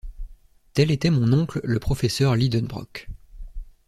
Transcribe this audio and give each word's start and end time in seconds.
Tel 0.73 0.89
était 0.89 1.11
mon 1.11 1.31
oncle 1.31 1.61
le 1.63 1.77
professeur 1.79 2.35
Lidenbrock. 2.35 3.07